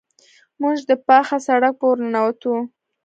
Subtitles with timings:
[0.61, 2.53] موږ د پاخه سړک په ورننوتو.